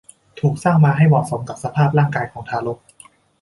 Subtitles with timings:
[0.39, 2.77] ถูกสร้างมาให้เหมาะสมกับสภาพร่างกายของทารก